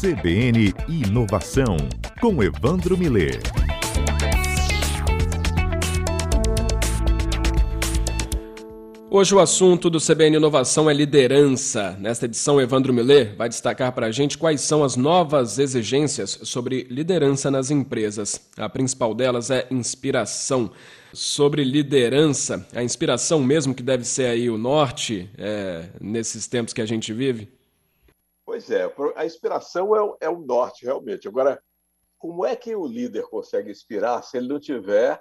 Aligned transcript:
CBN 0.00 0.72
Inovação, 0.88 1.76
com 2.20 2.40
Evandro 2.40 2.96
Miller. 2.96 3.40
Hoje 9.10 9.34
o 9.34 9.40
assunto 9.40 9.90
do 9.90 9.98
CBN 9.98 10.36
Inovação 10.36 10.88
é 10.88 10.94
liderança. 10.94 11.96
Nesta 11.98 12.26
edição, 12.26 12.60
Evandro 12.60 12.94
Miller 12.94 13.34
vai 13.36 13.48
destacar 13.48 13.90
para 13.90 14.06
a 14.06 14.12
gente 14.12 14.38
quais 14.38 14.60
são 14.60 14.84
as 14.84 14.94
novas 14.94 15.58
exigências 15.58 16.38
sobre 16.44 16.86
liderança 16.88 17.50
nas 17.50 17.72
empresas. 17.72 18.40
A 18.56 18.68
principal 18.68 19.12
delas 19.12 19.50
é 19.50 19.66
inspiração. 19.68 20.70
Sobre 21.12 21.64
liderança, 21.64 22.64
a 22.72 22.84
inspiração 22.84 23.42
mesmo 23.42 23.74
que 23.74 23.82
deve 23.82 24.04
ser 24.04 24.26
aí 24.26 24.48
o 24.48 24.56
norte 24.56 25.28
é, 25.36 25.86
nesses 26.00 26.46
tempos 26.46 26.72
que 26.72 26.82
a 26.82 26.86
gente 26.86 27.12
vive? 27.12 27.57
Pois 28.58 28.70
é, 28.70 28.92
a 29.14 29.24
inspiração 29.24 29.94
é, 29.94 30.26
é 30.26 30.28
o 30.28 30.40
norte, 30.40 30.84
realmente. 30.84 31.28
Agora, 31.28 31.62
como 32.18 32.44
é 32.44 32.56
que 32.56 32.74
o 32.74 32.86
líder 32.86 33.22
consegue 33.28 33.70
inspirar 33.70 34.20
se 34.22 34.36
ele 34.36 34.48
não 34.48 34.58
tiver 34.58 35.20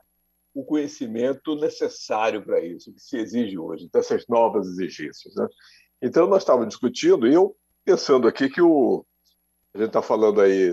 o 0.56 0.66
conhecimento 0.66 1.56
necessário 1.56 2.44
para 2.44 2.60
isso, 2.60 2.92
que 2.92 3.00
se 3.00 3.16
exige 3.16 3.56
hoje, 3.60 3.88
dessas 3.94 4.26
novas 4.28 4.66
exigências? 4.68 5.36
Né? 5.36 5.48
Então, 6.02 6.26
nós 6.26 6.42
estávamos 6.42 6.70
discutindo, 6.70 7.28
e 7.28 7.34
eu 7.36 7.56
pensando 7.86 8.28
aqui 8.28 8.50
que 8.50 8.62
o, 8.62 9.06
a 9.76 9.78
gente 9.78 9.90
está 9.90 10.02
falando 10.02 10.42
aí 10.42 10.72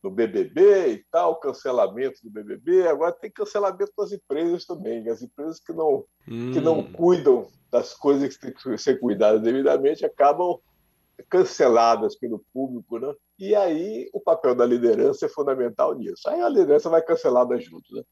do 0.00 0.08
BBB 0.08 0.92
e 0.92 1.04
tal, 1.10 1.40
cancelamento 1.40 2.20
do 2.22 2.30
BBB, 2.30 2.86
agora 2.86 3.10
tem 3.10 3.28
cancelamento 3.28 3.92
das 3.98 4.12
empresas 4.12 4.64
também, 4.64 5.08
as 5.08 5.20
empresas 5.20 5.58
que 5.58 5.72
não, 5.72 6.04
hum. 6.28 6.52
que 6.52 6.60
não 6.60 6.78
hum. 6.78 6.92
cuidam 6.92 7.48
das 7.72 7.92
coisas 7.92 8.36
que 8.36 8.40
têm 8.40 8.54
que 8.54 8.78
ser 8.78 9.00
cuidadas 9.00 9.42
devidamente 9.42 10.06
acabam 10.06 10.60
canceladas 11.28 12.16
pelo 12.16 12.44
público, 12.52 12.98
né? 12.98 13.12
E 13.38 13.54
aí 13.54 14.08
o 14.12 14.20
papel 14.20 14.54
da 14.54 14.66
liderança 14.66 15.26
é 15.26 15.28
fundamental 15.28 15.94
nisso. 15.94 16.28
Aí 16.28 16.40
a 16.40 16.48
liderança 16.48 16.88
vai 16.88 17.02
cancelada 17.02 17.58
junto, 17.58 17.94
né? 17.94 18.02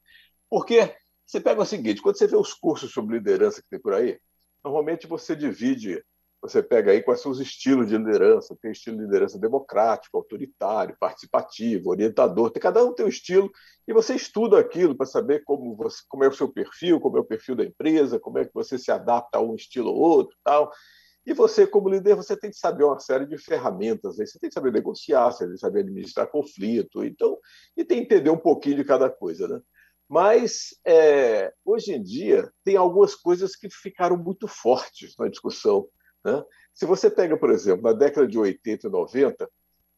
Porque 0.48 0.94
você 1.26 1.40
pega 1.40 1.62
o 1.62 1.66
seguinte, 1.66 2.02
quando 2.02 2.18
você 2.18 2.26
vê 2.26 2.36
os 2.36 2.52
cursos 2.52 2.92
sobre 2.92 3.16
liderança 3.16 3.62
que 3.62 3.68
tem 3.68 3.80
por 3.80 3.94
aí, 3.94 4.18
normalmente 4.62 5.06
você 5.06 5.34
divide, 5.34 6.04
você 6.42 6.62
pega 6.62 6.90
aí 6.90 7.02
quais 7.02 7.20
são 7.20 7.30
os 7.30 7.40
estilos 7.40 7.88
de 7.88 7.96
liderança, 7.96 8.56
tem 8.60 8.72
estilo 8.72 8.98
de 8.98 9.04
liderança 9.04 9.38
democrático, 9.38 10.16
autoritário, 10.16 10.96
participativo, 10.98 11.90
orientador, 11.90 12.50
tem, 12.50 12.60
cada 12.60 12.84
um 12.84 12.92
tem 12.92 13.06
um 13.06 13.08
estilo, 13.08 13.50
e 13.86 13.92
você 13.92 14.14
estuda 14.14 14.58
aquilo 14.58 14.96
para 14.96 15.06
saber 15.06 15.42
como, 15.44 15.74
você, 15.76 16.02
como 16.08 16.24
é 16.24 16.28
o 16.28 16.32
seu 16.32 16.52
perfil, 16.52 17.00
como 17.00 17.16
é 17.16 17.20
o 17.20 17.24
perfil 17.24 17.54
da 17.54 17.64
empresa, 17.64 18.18
como 18.18 18.38
é 18.38 18.44
que 18.44 18.52
você 18.52 18.76
se 18.76 18.90
adapta 18.90 19.38
a 19.38 19.40
um 19.40 19.54
estilo 19.54 19.90
ou 19.90 19.96
outro, 19.96 20.36
tal. 20.44 20.70
E 21.24 21.32
você, 21.32 21.66
como 21.66 21.88
líder, 21.88 22.16
você 22.16 22.36
tem 22.36 22.50
que 22.50 22.56
saber 22.56 22.84
uma 22.84 22.98
série 22.98 23.26
de 23.26 23.38
ferramentas. 23.38 24.16
Você 24.16 24.38
tem 24.38 24.50
que 24.50 24.54
saber 24.54 24.72
negociar, 24.72 25.30
você 25.30 25.44
tem 25.44 25.54
que 25.54 25.60
saber 25.60 25.80
administrar 25.80 26.30
conflito, 26.30 27.04
então, 27.04 27.38
e 27.76 27.84
tem 27.84 27.98
que 27.98 28.14
entender 28.14 28.30
um 28.30 28.38
pouquinho 28.38 28.76
de 28.76 28.84
cada 28.84 29.08
coisa. 29.08 29.46
Né? 29.46 29.60
Mas, 30.08 30.76
é, 30.84 31.52
hoje 31.64 31.92
em 31.92 32.02
dia, 32.02 32.50
tem 32.64 32.76
algumas 32.76 33.14
coisas 33.14 33.54
que 33.54 33.70
ficaram 33.70 34.16
muito 34.16 34.48
fortes 34.48 35.14
na 35.16 35.28
discussão. 35.28 35.88
Né? 36.24 36.42
Se 36.74 36.84
você 36.86 37.08
pega, 37.08 37.36
por 37.36 37.50
exemplo, 37.50 37.82
na 37.82 37.92
década 37.92 38.26
de 38.26 38.38
80 38.38 38.88
e 38.88 38.90
90, 38.90 39.48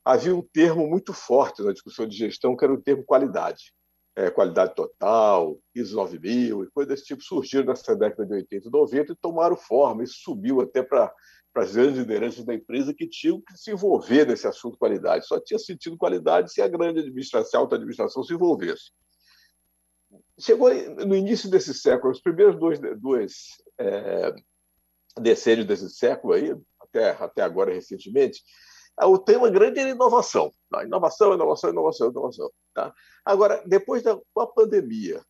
havia 0.05 0.37
um 0.37 0.43
termo 0.43 0.87
muito 0.87 1.15
forte 1.15 1.63
na 1.63 1.73
discussão 1.73 2.07
de 2.07 2.17
gestão, 2.17 2.55
que 2.55 2.65
era 2.65 2.75
o 2.75 2.81
termo 2.81 3.03
qualidade 3.03 3.73
é, 4.17 4.31
qualidade 4.31 4.75
total, 4.75 5.59
ISO 5.75 5.97
9000 5.97 6.65
e 6.65 6.71
coisas 6.71 6.95
desse 6.95 7.05
tipo 7.05 7.23
surgiram 7.23 7.67
nessa 7.67 7.97
década 7.97 8.25
de 8.25 8.35
80 8.35 8.69
e 8.69 8.71
90 8.71 9.13
e 9.13 9.17
tomaram 9.17 9.57
forma. 9.57 10.05
Isso 10.05 10.21
subiu 10.23 10.61
até 10.61 10.83
para 10.83 11.13
as 11.57 11.75
grandes 11.75 11.99
lideranças 11.99 12.45
da 12.45 12.55
empresa 12.55 12.95
que 12.95 13.09
tinham 13.09 13.41
que 13.41 13.57
se 13.57 13.73
envolver 13.73 14.27
nesse 14.27 14.47
assunto 14.47 14.79
qualidade. 14.79 15.27
Só 15.27 15.41
tinha 15.41 15.59
sentido 15.59 15.97
qualidade 15.97 16.53
se 16.53 16.63
a 16.63 16.69
grande 16.69 17.01
administração, 17.01 17.61
a 17.61 17.63
alta 17.63 17.75
administração 17.75 18.23
se 18.23 18.33
envolvesse. 18.33 18.93
Chegou 20.39 20.73
no 21.05 21.17
início 21.17 21.51
desse 21.51 21.75
século, 21.75 22.13
os 22.13 22.21
primeiros 22.21 22.59
dois, 22.59 22.79
dois 23.01 23.49
é, 23.79 24.33
decênios 25.21 25.67
desse 25.67 25.91
século 25.91 26.35
aí, 26.35 26.55
até, 26.81 27.11
até 27.11 27.43
agora 27.43 27.75
recentemente, 27.75 28.43
o 29.03 29.19
tema 29.19 29.51
grande 29.51 29.81
era 29.81 29.91
inovação. 29.91 30.53
Tá? 30.71 30.85
Inovação, 30.85 31.35
inovação, 31.35 31.71
inovação, 31.71 32.11
inovação. 32.11 32.51
Tá? 32.75 32.95
Agora, 33.25 33.63
depois 33.67 34.03
da 34.03 34.19
pandemia, 34.55 35.23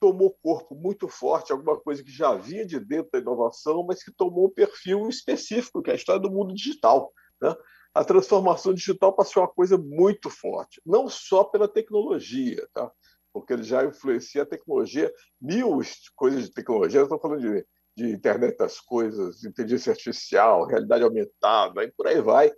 tomou 0.00 0.36
corpo 0.42 0.74
muito 0.74 1.06
forte, 1.06 1.52
alguma 1.52 1.78
coisa 1.78 2.02
que 2.02 2.10
já 2.10 2.34
vinha 2.34 2.66
de 2.66 2.80
dentro 2.80 3.12
da 3.12 3.18
inovação, 3.18 3.84
mas 3.86 4.02
que 4.02 4.10
tomou 4.10 4.46
um 4.46 4.50
perfil 4.50 5.08
específico, 5.08 5.82
que 5.82 5.90
é 5.90 5.92
a 5.92 5.96
história 5.96 6.20
do 6.20 6.30
mundo 6.30 6.54
digital. 6.54 7.12
Né? 7.40 7.54
A 7.94 8.02
transformação 8.02 8.72
digital 8.72 9.12
passou 9.12 9.42
uma 9.42 9.48
coisa 9.48 9.76
muito 9.76 10.30
forte, 10.30 10.80
não 10.86 11.08
só 11.08 11.44
pela 11.44 11.68
tecnologia, 11.68 12.66
tá? 12.72 12.90
porque 13.32 13.52
ele 13.52 13.62
já 13.62 13.84
influencia 13.84 14.42
a 14.42 14.46
tecnologia, 14.46 15.12
mil 15.40 15.80
coisas 16.16 16.44
de 16.44 16.52
tecnologia, 16.52 17.02
estou 17.02 17.20
falando 17.20 17.42
de, 17.42 17.66
de 17.96 18.10
internet 18.10 18.56
das 18.56 18.80
coisas, 18.80 19.44
inteligência 19.44 19.92
artificial, 19.92 20.66
realidade 20.66 21.04
aumentada, 21.04 21.84
e 21.84 21.92
por 21.92 22.06
aí 22.06 22.20
vai, 22.20 22.50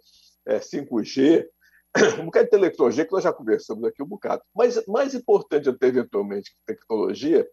é, 0.46 0.58
5G, 0.58 1.46
um 2.20 2.26
bocado 2.26 2.46
de 2.46 2.50
tecnologia 2.50 3.04
que 3.04 3.12
nós 3.12 3.24
já 3.24 3.32
conversamos 3.32 3.84
aqui 3.84 4.02
um 4.02 4.06
bocado. 4.06 4.42
Mas 4.54 4.84
mais 4.86 5.14
importante 5.14 5.68
até 5.68 5.88
eventualmente 5.88 6.50
que 6.50 6.74
tecnologia 6.74 7.46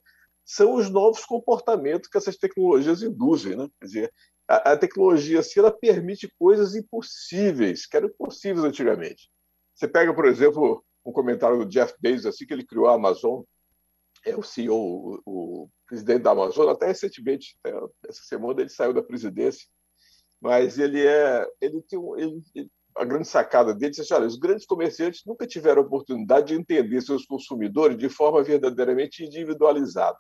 são 0.45 0.75
os 0.75 0.89
novos 0.89 1.25
comportamentos 1.25 2.09
que 2.09 2.17
essas 2.17 2.38
tecnologias 2.38 3.03
induzem. 3.03 3.55
Né? 3.55 3.67
Quer 3.79 3.85
dizer, 3.85 4.13
a, 4.47 4.72
a 4.72 4.78
tecnologia, 4.78 5.44
se 5.44 5.59
ela 5.59 5.72
permite 5.72 6.33
coisas 6.39 6.75
impossíveis, 6.75 7.85
que 7.85 7.95
eram 7.95 8.07
impossíveis 8.07 8.66
antigamente. 8.66 9.29
Você 9.75 9.88
pega, 9.88 10.13
por 10.13 10.25
exemplo, 10.25 10.83
um 11.05 11.11
comentário 11.11 11.59
do 11.59 11.69
Jeff 11.69 11.94
Bezos, 11.99 12.25
assim 12.25 12.45
que 12.45 12.53
ele 12.53 12.66
criou 12.66 12.88
a 12.88 12.95
Amazon, 12.95 13.44
é 14.25 14.35
o 14.35 14.44
CEO, 14.44 14.75
o, 14.75 15.22
o 15.25 15.69
presidente 15.85 16.23
da 16.23 16.31
Amazon, 16.31 16.69
até 16.69 16.88
recentemente, 16.88 17.57
essa 18.07 18.23
semana 18.23 18.61
ele 18.61 18.69
saiu 18.69 18.94
da 18.94 19.03
presidência, 19.03 19.67
mas 20.41 20.78
ele 20.78 21.05
é, 21.05 21.47
ele 21.61 21.81
tem 21.83 21.97
um, 21.99 22.17
ele, 22.17 22.41
a 22.99 23.05
grande 23.05 23.29
sacada 23.29 23.73
dele 23.73 23.93
é 23.97 24.01
assim, 24.01 24.13
olha, 24.13 24.27
os 24.27 24.35
grandes 24.35 24.65
comerciantes 24.65 25.21
nunca 25.25 25.47
tiveram 25.47 25.81
oportunidade 25.83 26.47
de 26.47 26.55
entender 26.55 27.01
seus 27.01 27.25
consumidores 27.25 27.97
de 27.97 28.09
forma 28.09 28.43
verdadeiramente 28.43 29.23
individualizada. 29.23 30.17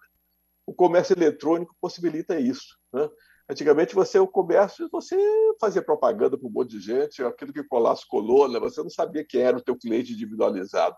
O 0.65 0.73
comércio 0.73 1.13
eletrônico 1.13 1.75
possibilita 1.81 2.39
isso. 2.39 2.77
Né? 2.93 3.09
Antigamente, 3.49 3.93
você, 3.93 4.17
o 4.17 4.27
comércio, 4.27 4.87
você 4.89 5.17
fazia 5.59 5.81
propaganda 5.81 6.37
para 6.37 6.47
um 6.47 6.51
monte 6.51 6.71
de 6.71 6.79
gente, 6.79 7.21
aquilo 7.21 7.51
que 7.51 7.63
colasse 7.65 8.07
colona, 8.07 8.61
você 8.61 8.81
não 8.81 8.89
sabia 8.89 9.25
quem 9.25 9.41
era 9.41 9.57
o 9.57 9.61
teu 9.61 9.75
cliente 9.75 10.13
individualizado. 10.13 10.95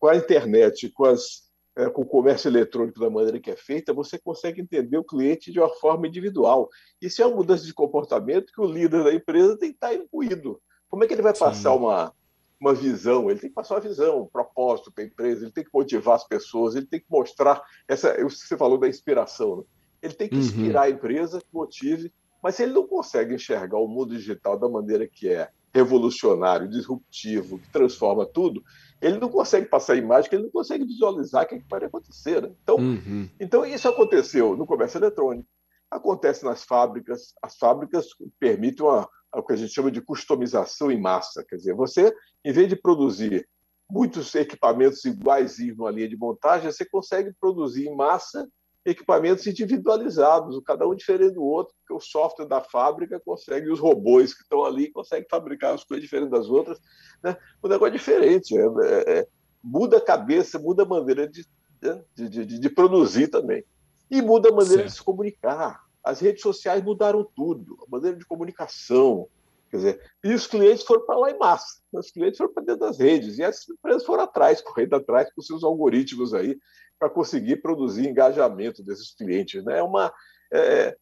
Com 0.00 0.08
a 0.08 0.16
internet, 0.16 0.90
com, 0.90 1.04
as, 1.04 1.52
é, 1.76 1.88
com 1.88 2.02
o 2.02 2.06
comércio 2.06 2.48
eletrônico 2.48 2.98
da 2.98 3.08
maneira 3.08 3.38
que 3.38 3.50
é 3.50 3.56
feita, 3.56 3.94
você 3.94 4.18
consegue 4.18 4.60
entender 4.60 4.98
o 4.98 5.04
cliente 5.04 5.52
de 5.52 5.60
uma 5.60 5.72
forma 5.74 6.08
individual. 6.08 6.68
Isso 7.00 7.22
é 7.22 7.26
uma 7.26 7.36
mudança 7.36 7.64
de 7.64 7.72
comportamento 7.72 8.52
que 8.52 8.60
o 8.60 8.66
líder 8.66 9.04
da 9.04 9.14
empresa 9.14 9.56
tem 9.56 9.68
que 9.68 9.76
estar 9.76 9.94
imbuído. 9.94 10.60
Como 10.92 11.04
é 11.04 11.06
que 11.06 11.14
ele 11.14 11.22
vai 11.22 11.34
passar 11.34 11.74
uma, 11.74 12.12
uma 12.60 12.74
visão? 12.74 13.30
Ele 13.30 13.40
tem 13.40 13.48
que 13.48 13.54
passar 13.54 13.76
uma 13.76 13.80
visão, 13.80 14.24
um 14.24 14.26
propósito 14.26 14.92
para 14.92 15.02
a 15.02 15.06
empresa, 15.06 15.42
ele 15.42 15.50
tem 15.50 15.64
que 15.64 15.70
motivar 15.72 16.16
as 16.16 16.28
pessoas, 16.28 16.74
ele 16.74 16.84
tem 16.84 17.00
que 17.00 17.06
mostrar 17.08 17.62
essa. 17.88 18.14
Você 18.22 18.58
falou 18.58 18.76
da 18.76 18.86
inspiração, 18.86 19.56
né? 19.56 19.62
ele 20.02 20.12
tem 20.12 20.28
que 20.28 20.34
uhum. 20.34 20.42
inspirar 20.42 20.82
a 20.82 20.90
empresa, 20.90 21.42
motive, 21.50 22.12
mas 22.42 22.56
se 22.56 22.64
ele 22.64 22.74
não 22.74 22.86
consegue 22.86 23.34
enxergar 23.34 23.78
o 23.78 23.88
mundo 23.88 24.14
digital 24.14 24.58
da 24.58 24.68
maneira 24.68 25.08
que 25.08 25.30
é 25.30 25.48
revolucionário, 25.72 26.68
disruptivo, 26.68 27.58
que 27.58 27.72
transforma 27.72 28.26
tudo, 28.26 28.62
ele 29.00 29.16
não 29.16 29.30
consegue 29.30 29.64
passar 29.70 29.94
a 29.94 29.96
imagem, 29.96 30.28
ele 30.30 30.42
não 30.42 30.50
consegue 30.50 30.84
visualizar 30.84 31.44
o 31.44 31.46
que, 31.46 31.54
é 31.54 31.58
que 31.58 31.64
pode 31.64 31.86
acontecer. 31.86 32.42
Né? 32.42 32.52
Então, 32.62 32.76
uhum. 32.76 33.30
então, 33.40 33.64
isso 33.64 33.88
aconteceu 33.88 34.54
no 34.58 34.66
comércio 34.66 34.98
eletrônico, 34.98 35.48
acontece 35.90 36.44
nas 36.44 36.62
fábricas, 36.62 37.32
as 37.42 37.56
fábricas 37.56 38.08
permitem 38.38 38.84
uma, 38.84 39.08
o 39.34 39.42
que 39.42 39.52
a 39.52 39.56
gente 39.56 39.72
chama 39.72 39.90
de 39.90 40.00
customização 40.00 40.90
em 40.90 41.00
massa. 41.00 41.44
Quer 41.48 41.56
dizer, 41.56 41.74
você, 41.74 42.14
em 42.44 42.52
vez 42.52 42.68
de 42.68 42.76
produzir 42.76 43.48
muitos 43.90 44.34
equipamentos 44.34 45.04
iguais 45.04 45.58
numa 45.76 45.90
linha 45.90 46.08
de 46.08 46.16
montagem, 46.16 46.70
você 46.70 46.84
consegue 46.84 47.32
produzir 47.40 47.88
em 47.88 47.96
massa 47.96 48.48
equipamentos 48.84 49.46
individualizados, 49.46 50.60
cada 50.64 50.88
um 50.88 50.94
diferente 50.94 51.34
do 51.34 51.44
outro, 51.44 51.74
porque 51.78 51.94
o 51.94 52.00
software 52.00 52.46
da 52.46 52.60
fábrica 52.60 53.20
consegue, 53.24 53.70
os 53.70 53.78
robôs 53.78 54.34
que 54.34 54.42
estão 54.42 54.64
ali 54.64 54.90
conseguem 54.90 55.26
fabricar 55.30 55.74
as 55.74 55.84
coisas 55.84 56.02
diferentes 56.02 56.32
das 56.32 56.48
outras. 56.48 56.80
Né? 57.22 57.36
O 57.62 57.68
negócio 57.68 57.94
é 57.94 57.96
diferente, 57.96 58.56
é, 58.56 58.64
é, 59.06 59.28
muda 59.62 59.98
a 59.98 60.00
cabeça, 60.00 60.58
muda 60.58 60.82
a 60.82 60.86
maneira 60.86 61.28
de, 61.28 61.46
né, 61.80 62.02
de, 62.14 62.28
de, 62.28 62.58
de 62.58 62.70
produzir 62.70 63.28
também. 63.28 63.64
E 64.10 64.20
muda 64.20 64.48
a 64.48 64.52
maneira 64.52 64.82
certo. 64.82 64.90
de 64.90 64.96
se 64.96 65.02
comunicar. 65.02 65.80
As 66.02 66.20
redes 66.20 66.42
sociais 66.42 66.82
mudaram 66.82 67.24
tudo, 67.36 67.78
a 67.86 67.90
maneira 67.90 68.16
de 68.16 68.24
comunicação. 68.24 69.28
Quer 69.70 69.76
dizer, 69.76 70.12
e 70.22 70.34
os 70.34 70.46
clientes 70.46 70.84
foram 70.84 71.06
para 71.06 71.16
lá 71.16 71.30
em 71.30 71.38
massa. 71.38 71.80
Os 71.92 72.10
clientes 72.10 72.36
foram 72.36 72.52
para 72.52 72.64
dentro 72.64 72.80
das 72.80 72.98
redes. 72.98 73.38
E 73.38 73.44
as 73.44 73.68
empresas 73.68 74.04
foram 74.04 74.24
atrás, 74.24 74.60
correndo 74.62 74.94
atrás 74.94 75.32
com 75.32 75.40
seus 75.40 75.64
algoritmos 75.64 76.34
aí, 76.34 76.58
para 76.98 77.08
conseguir 77.08 77.56
produzir 77.62 78.08
engajamento 78.08 78.82
desses 78.82 79.14
clientes. 79.14 79.64
Né? 79.64 79.78
É 79.78 79.82
uma, 79.82 80.12
é, 80.52 80.96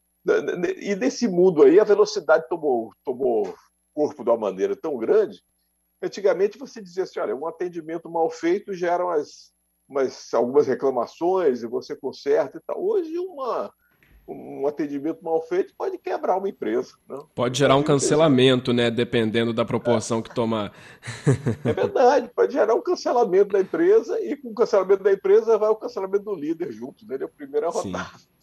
e 0.81 0.95
nesse 0.95 1.27
mundo 1.27 1.63
aí, 1.63 1.81
a 1.81 1.85
velocidade 1.85 2.49
tomou, 2.49 2.93
tomou 3.05 3.55
corpo 3.93 4.23
de 4.23 4.31
uma 4.31 4.39
maneira 4.39 4.77
tão 4.77 4.97
grande 4.97 5.43
Antigamente 6.03 6.59
você 6.59 6.81
dizia 6.81 7.03
assim, 7.03 7.21
olha, 7.21 7.37
um 7.37 7.47
atendimento 7.47 8.09
mal 8.09 8.31
feito 8.31 8.73
gera 8.73 9.05
umas, 9.05 9.53
umas, 9.87 10.33
algumas 10.33 10.67
reclamações 10.67 11.63
e 11.63 11.67
você 11.67 11.95
conserta 11.95 12.57
e 12.57 12.61
tal. 12.61 12.83
Hoje 12.83 13.19
uma 13.19 13.73
um 14.31 14.67
atendimento 14.67 15.23
mal 15.25 15.41
feito 15.43 15.75
pode 15.77 15.99
quebrar 15.99 16.37
uma 16.37 16.49
empresa. 16.49 16.95
Né? 17.09 17.19
Pode 17.35 17.59
gerar 17.59 17.77
um 17.77 17.83
cancelamento, 17.83 18.73
né? 18.73 18.91
Dependendo 18.91 19.53
da 19.53 19.65
proporção 19.65 20.21
é. 20.21 20.23
que 20.23 20.35
tomar. 20.35 20.73
É 21.65 21.73
verdade, 21.73 22.31
pode 22.35 22.53
gerar 22.53 22.75
um 22.75 22.83
cancelamento 22.83 23.53
da 23.53 23.61
empresa 23.61 24.21
e 24.21 24.37
com 24.37 24.51
o 24.51 24.55
cancelamento 24.55 25.03
da 25.03 25.13
empresa 25.13 25.59
vai 25.59 25.69
o 25.69 25.77
cancelamento 25.77 26.25
do 26.25 26.35
líder 26.35 26.73
junto, 26.73 27.07
né? 27.07 27.15
Ele 27.15 27.25
é 27.25 27.27
o 27.27 27.31
primeiro 27.31 27.67
a 27.67 27.71
rodar. 27.71 28.11
primeiro 28.11 28.40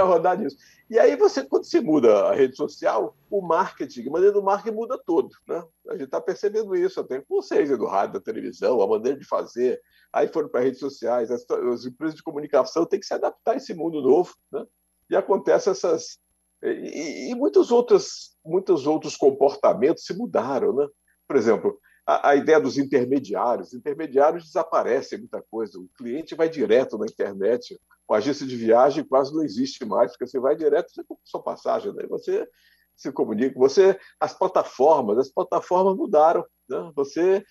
a 0.00 0.04
rodar 0.04 0.38
nisso. 0.38 0.56
E 0.88 0.98
aí 0.98 1.16
você, 1.16 1.44
quando 1.44 1.64
se 1.64 1.80
muda 1.80 2.28
a 2.28 2.34
rede 2.34 2.56
social, 2.56 3.16
o 3.30 3.40
marketing, 3.40 4.08
a 4.08 4.10
maneira 4.10 4.34
do 4.34 4.42
marketing 4.42 4.76
muda 4.76 4.98
todo. 4.98 5.30
Né? 5.46 5.62
A 5.88 5.92
gente 5.92 6.04
está 6.04 6.20
percebendo 6.20 6.74
isso 6.74 7.00
até 7.00 7.20
com 7.20 7.36
vocês, 7.36 7.68
do 7.68 7.86
rádio, 7.86 8.14
da 8.14 8.20
televisão, 8.20 8.80
a 8.82 8.86
maneira 8.86 9.18
de 9.18 9.24
fazer, 9.24 9.80
aí 10.12 10.28
foram 10.28 10.48
para 10.48 10.60
redes 10.60 10.80
sociais, 10.80 11.30
as, 11.30 11.48
as, 11.48 11.84
empresas 11.84 12.16
de 12.16 12.22
comunicação 12.22 12.84
têm 12.84 12.98
que 12.98 13.06
se 13.06 13.14
adaptar 13.14 13.52
a 13.52 13.56
esse 13.56 13.74
mundo 13.74 14.00
novo, 14.00 14.34
né? 14.52 14.64
E 15.08 15.16
acontece 15.16 15.70
essas 15.70 16.18
e, 16.62 17.30
e 17.30 17.34
muitos 17.34 17.70
outros 17.70 18.36
muitos 18.44 18.86
outros 18.86 19.16
comportamentos 19.16 20.04
se 20.04 20.14
mudaram, 20.14 20.74
né? 20.74 20.86
Por 21.26 21.36
exemplo, 21.36 21.78
a, 22.10 22.30
a 22.30 22.36
ideia 22.36 22.60
dos 22.60 22.76
intermediários, 22.76 23.72
intermediários 23.72 24.44
desaparecem 24.44 25.20
muita 25.20 25.40
coisa, 25.42 25.78
o 25.78 25.88
cliente 25.96 26.34
vai 26.34 26.48
direto 26.48 26.98
na 26.98 27.06
internet, 27.06 27.80
com 28.04 28.14
agência 28.14 28.44
de 28.44 28.56
viagem 28.56 29.04
quase 29.04 29.32
não 29.32 29.44
existe 29.44 29.84
mais, 29.84 30.10
porque 30.10 30.26
você 30.26 30.40
vai 30.40 30.56
direto, 30.56 30.90
você 30.90 31.04
compra 31.04 31.22
sua 31.24 31.42
passagem, 31.42 31.94
né? 31.94 32.04
Você 32.08 32.48
se 32.96 33.12
comunica, 33.12 33.56
você 33.56 33.98
as 34.18 34.36
plataformas, 34.36 35.18
as 35.18 35.28
plataformas 35.30 35.96
mudaram, 35.96 36.44
né? 36.68 36.90
Você 36.96 37.44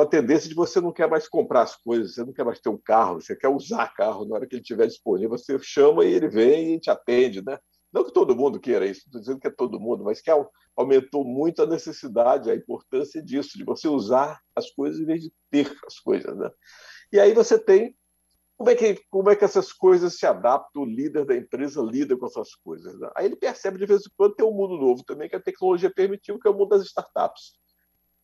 a 0.00 0.06
tendência 0.06 0.48
de 0.48 0.54
você 0.54 0.80
não 0.80 0.92
quer 0.92 1.08
mais 1.08 1.28
comprar 1.28 1.62
as 1.62 1.76
coisas, 1.76 2.14
você 2.14 2.24
não 2.24 2.32
quer 2.32 2.44
mais 2.44 2.60
ter 2.60 2.68
um 2.68 2.78
carro, 2.78 3.20
você 3.20 3.34
quer 3.34 3.48
usar 3.48 3.94
carro 3.94 4.24
na 4.24 4.36
hora 4.36 4.46
que 4.46 4.56
ele 4.56 4.62
estiver 4.62 4.86
disponível, 4.86 5.30
você 5.30 5.58
chama 5.60 6.04
e 6.04 6.12
ele 6.12 6.28
vem 6.28 6.74
e 6.74 6.80
te 6.80 6.90
atende, 6.90 7.44
né? 7.44 7.58
Não 7.92 8.04
que 8.04 8.12
todo 8.12 8.34
mundo 8.34 8.58
queira 8.58 8.86
isso, 8.86 9.02
estou 9.06 9.20
dizendo 9.20 9.40
que 9.40 9.46
é 9.46 9.50
todo 9.50 9.80
mundo, 9.80 10.02
mas 10.02 10.20
que 10.20 10.30
aumentou 10.76 11.24
muito 11.24 11.62
a 11.62 11.66
necessidade, 11.66 12.50
a 12.50 12.54
importância 12.54 13.22
disso, 13.22 13.58
de 13.58 13.64
você 13.64 13.86
usar 13.86 14.40
as 14.56 14.70
coisas 14.70 15.00
em 15.00 15.04
vez 15.04 15.22
de 15.22 15.32
ter 15.50 15.70
as 15.86 15.98
coisas, 15.98 16.36
né? 16.36 16.50
E 17.12 17.20
aí 17.20 17.34
você 17.34 17.58
tem 17.58 17.94
como 18.56 18.70
é 18.70 18.74
que 18.76 19.00
como 19.10 19.28
é 19.28 19.36
que 19.36 19.44
essas 19.44 19.72
coisas 19.72 20.16
se 20.16 20.24
adaptam, 20.24 20.82
o 20.82 20.86
líder 20.86 21.26
da 21.26 21.36
empresa 21.36 21.82
lida 21.82 22.16
com 22.16 22.26
essas 22.26 22.54
coisas. 22.54 22.98
Né? 22.98 23.10
Aí 23.16 23.26
ele 23.26 23.36
percebe 23.36 23.78
de 23.78 23.86
vez 23.86 24.02
em 24.02 24.10
quando 24.16 24.34
tem 24.34 24.46
um 24.46 24.52
mundo 24.52 24.78
novo 24.78 25.04
também 25.04 25.28
que 25.28 25.36
a 25.36 25.40
tecnologia 25.40 25.92
permitiu, 25.92 26.38
que 26.38 26.48
é 26.48 26.50
o 26.50 26.54
mundo 26.54 26.70
das 26.70 26.82
startups 26.86 27.60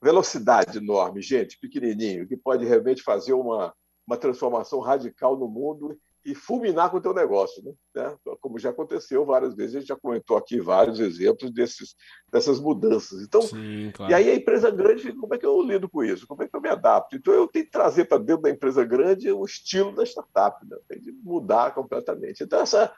velocidade 0.01 0.79
enorme, 0.79 1.21
gente, 1.21 1.59
pequenininho, 1.59 2.27
que 2.27 2.37
pode 2.37 2.65
realmente 2.65 3.03
fazer 3.03 3.33
uma, 3.33 3.75
uma 4.07 4.17
transformação 4.17 4.81
radical 4.81 5.37
no 5.37 5.49
mundo 5.49 5.99
e 6.25 6.35
fulminar 6.35 6.91
com 6.91 6.99
o 6.99 7.01
teu 7.01 7.15
negócio, 7.15 7.63
né? 7.65 7.73
né? 7.95 8.17
Como 8.41 8.59
já 8.59 8.71
aconteceu 8.71 9.25
várias 9.25 9.55
vezes, 9.55 9.77
a 9.77 9.79
gente 9.81 9.89
já 9.89 9.97
comentou 9.97 10.37
aqui 10.37 10.61
vários 10.61 11.01
exemplos 11.01 11.51
desses, 11.51 11.95
dessas 12.31 12.61
mudanças. 12.61 13.23
Então, 13.23 13.41
Sim, 13.43 13.91
claro. 13.95 14.13
e 14.13 14.15
aí 14.15 14.31
a 14.31 14.35
empresa 14.35 14.71
grande, 14.71 15.13
como 15.13 15.35
é 15.35 15.39
que 15.39 15.47
eu 15.47 15.63
lido 15.63 15.89
com 15.89 16.03
isso? 16.05 16.27
Como 16.27 16.43
é 16.43 16.49
que 16.49 16.55
eu 16.55 16.61
me 16.61 16.69
adapto? 16.69 17.17
Então, 17.17 17.33
eu 17.33 17.47
tenho 17.47 17.65
que 17.65 17.71
trazer 17.71 18.05
para 18.07 18.19
dentro 18.19 18.43
da 18.43 18.51
empresa 18.51 18.85
grande 18.85 19.31
o 19.31 19.45
estilo 19.45 19.95
da 19.95 20.05
startup, 20.05 20.67
né? 20.67 20.77
tem 20.89 21.01
de 21.01 21.13
mudar 21.13 21.75
completamente. 21.75 22.43
Então, 22.43 22.61
essa, 22.61 22.93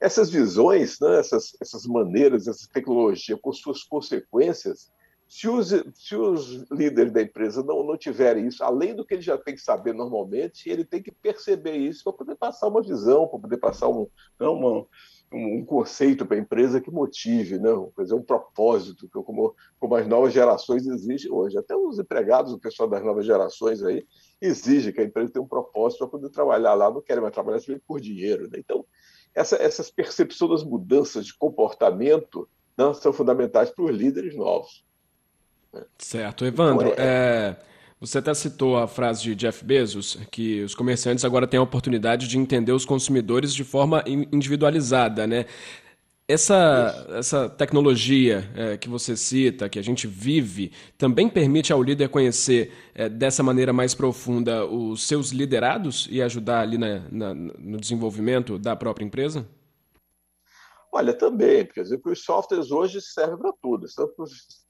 essas 0.00 0.28
visões, 0.28 0.98
né? 1.00 1.18
essas, 1.18 1.56
essas 1.60 1.86
maneiras, 1.86 2.46
essa 2.48 2.68
tecnologia 2.72 3.38
com 3.38 3.52
suas 3.52 3.82
consequências, 3.82 4.90
se 5.28 5.48
os, 5.48 5.68
se 5.94 6.14
os 6.14 6.64
líderes 6.70 7.12
da 7.12 7.22
empresa 7.22 7.62
não, 7.62 7.84
não 7.84 7.96
tiverem 7.96 8.46
isso, 8.46 8.62
além 8.62 8.94
do 8.94 9.04
que 9.04 9.14
ele 9.14 9.22
já 9.22 9.36
tem 9.36 9.54
que 9.54 9.60
saber 9.60 9.92
normalmente, 9.92 10.68
ele 10.68 10.84
tem 10.84 11.02
que 11.02 11.10
perceber 11.10 11.76
isso 11.76 12.04
para 12.04 12.12
poder 12.12 12.36
passar 12.36 12.68
uma 12.68 12.82
visão, 12.82 13.26
para 13.26 13.38
poder 13.38 13.56
passar 13.56 13.88
um, 13.88 14.06
não, 14.38 14.54
uma, 14.54 14.86
um 15.32 15.64
conceito 15.64 16.24
para 16.24 16.36
a 16.36 16.40
empresa 16.40 16.80
que 16.80 16.90
motive, 16.90 17.58
não, 17.58 17.90
fazer 17.96 18.14
um 18.14 18.22
propósito, 18.22 19.08
como, 19.10 19.54
como 19.78 19.96
as 19.96 20.06
novas 20.06 20.32
gerações 20.32 20.86
exigem 20.86 21.32
hoje. 21.32 21.58
Até 21.58 21.74
os 21.76 21.98
empregados, 21.98 22.52
o 22.52 22.58
pessoal 22.58 22.88
das 22.88 23.02
novas 23.02 23.26
gerações 23.26 23.82
aí, 23.82 24.06
exige 24.40 24.92
que 24.92 25.00
a 25.00 25.04
empresa 25.04 25.32
tenha 25.32 25.42
um 25.42 25.48
propósito 25.48 26.00
para 26.00 26.08
poder 26.08 26.30
trabalhar 26.30 26.74
lá, 26.74 26.90
não 26.90 27.02
querem 27.02 27.22
mais 27.22 27.34
trabalhar 27.34 27.60
por 27.86 28.00
dinheiro. 28.00 28.48
Né? 28.50 28.58
Então, 28.58 28.84
essa, 29.34 29.56
essas 29.56 29.90
percepções 29.90 30.50
das 30.50 30.64
mudanças 30.64 31.26
de 31.26 31.36
comportamento 31.36 32.48
não, 32.76 32.94
são 32.94 33.12
fundamentais 33.12 33.70
para 33.70 33.84
os 33.84 33.90
líderes 33.90 34.36
novos. 34.36 34.84
Certo. 35.98 36.44
Evandro. 36.44 36.94
É, 36.96 37.56
você 38.00 38.18
até 38.18 38.34
citou 38.34 38.76
a 38.76 38.86
frase 38.86 39.22
de 39.22 39.34
Jeff 39.34 39.64
Bezos, 39.64 40.18
que 40.30 40.62
os 40.62 40.74
comerciantes 40.74 41.24
agora 41.24 41.46
têm 41.46 41.58
a 41.58 41.62
oportunidade 41.62 42.28
de 42.28 42.38
entender 42.38 42.72
os 42.72 42.84
consumidores 42.84 43.54
de 43.54 43.64
forma 43.64 44.04
individualizada, 44.06 45.26
né? 45.26 45.46
Essa, 46.26 47.06
essa 47.18 47.48
tecnologia 47.50 48.50
é, 48.54 48.76
que 48.78 48.88
você 48.88 49.14
cita, 49.14 49.68
que 49.68 49.78
a 49.78 49.82
gente 49.82 50.06
vive, 50.06 50.72
também 50.96 51.28
permite 51.28 51.70
ao 51.70 51.82
líder 51.82 52.08
conhecer 52.08 52.72
é, 52.94 53.10
dessa 53.10 53.42
maneira 53.42 53.74
mais 53.74 53.94
profunda 53.94 54.64
os 54.64 55.06
seus 55.06 55.30
liderados 55.30 56.08
e 56.10 56.22
ajudar 56.22 56.60
ali 56.60 56.78
na, 56.78 57.02
na, 57.10 57.34
no 57.34 57.78
desenvolvimento 57.78 58.58
da 58.58 58.74
própria 58.74 59.04
empresa? 59.04 59.46
Olha, 60.96 61.12
também, 61.12 61.66
quer 61.66 61.82
dizer, 61.82 62.00
os 62.04 62.22
softwares 62.22 62.70
hoje 62.70 63.00
servem 63.02 63.36
para 63.36 63.52
tudo, 63.60 63.84
tanto 63.92 64.24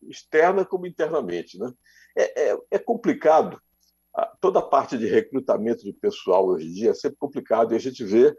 externa 0.08 0.64
como 0.64 0.86
internamente. 0.86 1.58
Né? 1.58 1.70
É, 2.16 2.48
é, 2.48 2.58
é, 2.70 2.78
complicado, 2.78 3.60
toda 4.40 4.60
a 4.60 4.62
parte 4.62 4.96
de 4.96 5.06
recrutamento 5.06 5.84
de 5.84 5.92
pessoal 5.92 6.46
hoje 6.46 6.66
em 6.66 6.72
dia 6.72 6.90
é 6.92 6.94
sempre 6.94 7.18
complicado, 7.18 7.74
e 7.74 7.76
a 7.76 7.78
gente 7.78 8.02
vê, 8.02 8.34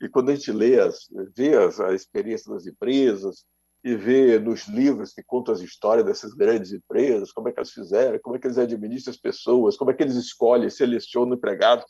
e 0.00 0.08
quando 0.08 0.30
a 0.30 0.34
gente 0.36 0.52
lê, 0.52 0.78
as, 0.78 1.08
vê 1.36 1.56
as, 1.56 1.80
a 1.80 1.92
experiência 1.92 2.52
das 2.52 2.66
empresas, 2.66 3.44
e 3.82 3.96
vê 3.96 4.38
nos 4.38 4.68
livros 4.68 5.12
que 5.12 5.24
contam 5.24 5.52
as 5.52 5.60
histórias 5.60 6.06
dessas 6.06 6.34
grandes 6.34 6.72
empresas, 6.72 7.32
como 7.32 7.48
é 7.48 7.52
que 7.52 7.58
elas 7.58 7.72
fizeram, 7.72 8.20
como 8.22 8.36
é 8.36 8.38
que 8.38 8.46
eles 8.46 8.58
administram 8.58 9.10
as 9.10 9.20
pessoas, 9.20 9.76
como 9.76 9.90
é 9.90 9.94
que 9.94 10.04
eles 10.04 10.14
escolhem, 10.14 10.70
selecionam 10.70 11.34
empregados, 11.34 11.84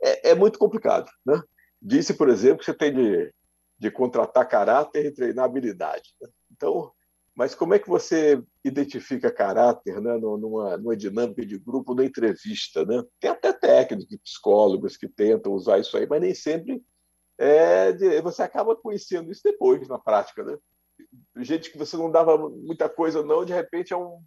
é, 0.00 0.30
é 0.30 0.34
muito 0.36 0.60
complicado. 0.60 1.10
Né? 1.26 1.42
Disse, 1.82 2.14
por 2.14 2.28
exemplo, 2.28 2.60
que 2.60 2.64
você 2.66 2.72
tem 2.72 2.94
de 2.94 3.34
de 3.78 3.90
contratar 3.90 4.48
caráter 4.48 5.06
e 5.06 5.10
treinar 5.10 5.44
habilidade. 5.44 6.14
Então, 6.50 6.92
mas 7.34 7.54
como 7.54 7.74
é 7.74 7.78
que 7.78 7.88
você 7.88 8.42
identifica 8.64 9.30
caráter 9.30 10.00
né, 10.00 10.16
numa, 10.16 10.78
numa 10.78 10.96
dinâmica 10.96 11.44
de 11.44 11.58
grupo, 11.58 11.94
na 11.94 12.04
entrevista? 12.04 12.84
Né? 12.86 13.04
Tem 13.20 13.30
até 13.30 13.52
técnicos, 13.52 14.18
psicólogos 14.24 14.96
que 14.96 15.06
tentam 15.06 15.52
usar 15.52 15.78
isso 15.78 15.96
aí, 15.98 16.06
mas 16.08 16.22
nem 16.22 16.34
sempre 16.34 16.82
é 17.38 17.92
de, 17.92 18.22
você 18.22 18.42
acaba 18.42 18.74
conhecendo 18.74 19.30
isso 19.30 19.42
depois, 19.44 19.86
na 19.86 19.98
prática. 19.98 20.42
Né? 20.42 20.56
Gente 21.36 21.70
que 21.70 21.76
você 21.76 21.94
não 21.98 22.10
dava 22.10 22.38
muita 22.38 22.88
coisa, 22.88 23.22
não, 23.22 23.44
de 23.44 23.52
repente 23.52 23.92
é 23.92 23.96
um 23.96 24.18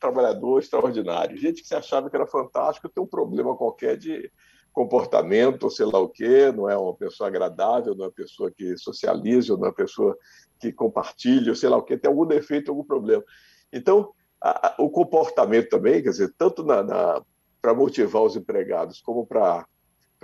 trabalhador 0.00 0.58
extraordinário. 0.58 1.38
Gente 1.38 1.62
que 1.62 1.68
você 1.68 1.76
achava 1.76 2.10
que 2.10 2.16
era 2.16 2.26
fantástico 2.26 2.88
tem 2.88 3.02
um 3.02 3.06
problema 3.06 3.56
qualquer 3.56 3.96
de 3.96 4.28
comportamento, 4.76 5.70
sei 5.70 5.86
lá 5.86 5.98
o 5.98 6.06
quê, 6.06 6.52
não 6.52 6.68
é 6.68 6.76
uma 6.76 6.94
pessoa 6.94 7.28
agradável, 7.28 7.94
não 7.94 8.04
é 8.04 8.08
uma 8.08 8.12
pessoa 8.12 8.50
que 8.50 8.76
socializa, 8.76 9.54
não 9.56 9.64
é 9.64 9.68
uma 9.68 9.74
pessoa 9.74 10.14
que 10.60 10.70
compartilha, 10.70 11.54
sei 11.54 11.70
lá 11.70 11.78
o 11.78 11.82
quê, 11.82 11.96
tem 11.96 12.10
algum 12.10 12.26
defeito, 12.26 12.70
algum 12.70 12.84
problema. 12.84 13.24
Então, 13.72 14.12
a, 14.38 14.68
a, 14.68 14.74
o 14.78 14.90
comportamento 14.90 15.70
também, 15.70 16.02
quer 16.02 16.10
dizer, 16.10 16.34
tanto 16.36 16.62
para 16.62 17.72
motivar 17.74 18.22
os 18.22 18.36
empregados, 18.36 19.00
como 19.00 19.26
para 19.26 19.66